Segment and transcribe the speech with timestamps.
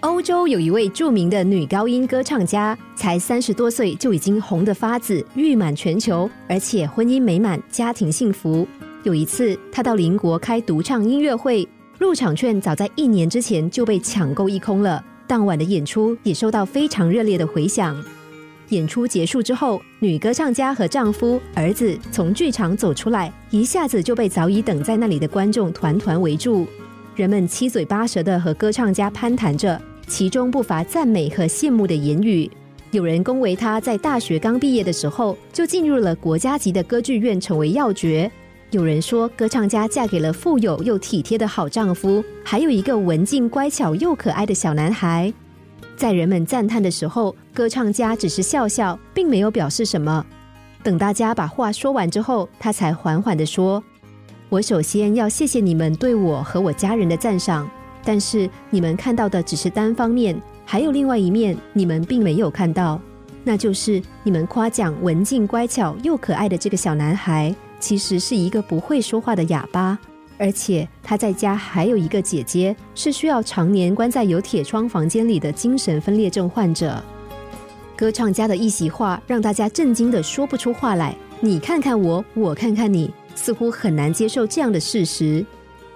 [0.00, 8.66] 欧洲有一位著名的女高音歌唱家，才三十多岁就已经红得发紫，誉满全球，而且婚姻美满，家庭幸福。
[9.02, 11.68] 有一次，她到邻国开独唱音乐会，
[11.98, 15.04] 入场券早在一年之前就被抢购一空了。
[15.26, 17.94] 当晚的演出也受到非常热烈的回响。
[18.70, 26.66] 演出结束之后，女歌唱家和丈夫、儿子从剧场走出来，一下子就被早已等在那里的观众团团围住。
[27.14, 29.78] 人们七嘴八舌的和歌唱家攀谈着。
[30.10, 32.50] 其中不乏赞美和羡慕的言语，
[32.90, 38.28] 有人恭维他在大学刚毕业的时候就进入了国家级的歌剧院，成为要角；
[38.72, 45.32] 有人说歌唱家嫁给了富有又体贴的好丈夫，还有一个文静乖巧又可爱的小男孩。
[45.96, 50.26] 在人们赞叹的时候，歌唱家只是笑笑，并没有表示什么。
[50.82, 53.80] 等大家把话说完之后，他才缓缓的说
[54.50, 57.70] ：“我首先要谢谢你们对我和我家人的赞赏。”
[58.04, 63.00] 但是你们看到的只是单方面，还有另外一面你们并没有看到，
[63.44, 69.98] 那就是你们夸奖文静乖巧又可爱的这个小男孩，其实是一个不会说话的哑巴，
[70.38, 77.02] 而且他在家还有一个姐姐，是需要常年关在有铁窗房间里的精神分裂症患者。
[77.96, 85.44] 歌唱家的一席话让大家震惊的说不出话来，你看看我，我看看你，似乎很难接受这样的事实。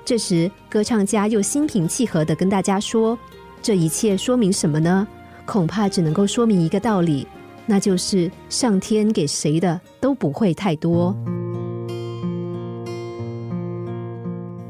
[0.05, 3.19] 这时，歌唱家又心平气和的跟大家说
[3.63, 5.09] ：“这一切说明什么呢？
[5.47, 7.27] 恐怕只能够说明一个道理，
[7.65, 11.17] 那就是上天给谁的都不会太多。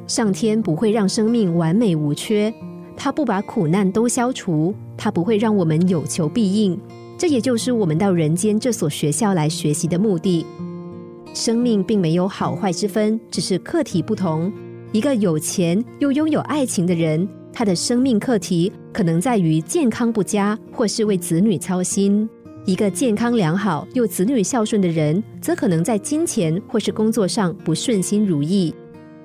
[0.07, 2.55] 上天不会让生命完美无缺，
[2.97, 6.79] 他不把苦难都消除，他不会让我们有求必应。
[7.19, 10.47] 这也就是我们到人间这所学校来学习的目的。
[11.33, 14.53] 生命并没有好坏之分，只是课题不同。”
[14.95, 22.29] 一个有钱又拥有爱情的人，他的生命课题可能在于健康不佳，或是为子女操心；
[22.65, 28.73] 一个健康良好又子女孝顺的人，则可能在金钱或是工作上不顺心如意。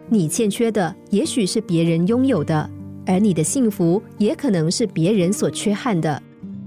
[0.09, 2.67] 你欠缺的，也许是别人拥有的，
[3.05, 6.19] 而你的幸福也可能是别人所缺憾的。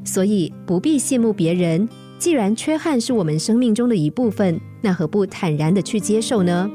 [0.04, 1.88] 所以不必羡慕别人。
[2.20, 6.70] 既然缺憾是我们生命中的一部分，那何不坦然的去接受呢？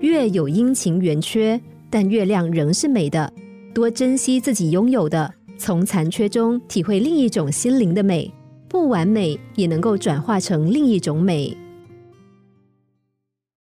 [0.00, 3.30] 月有阴晴圆缺，但月亮仍是美的。
[3.74, 8.32] 多珍惜自己拥有的，从残缺中体会另一种心灵的美。
[8.66, 11.54] 不完美也能够转化成另一种美。